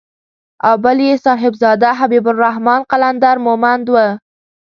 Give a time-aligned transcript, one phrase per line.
[0.67, 3.95] او بل يې صاحبزاده حبيب الرحمن قلندر مومند و.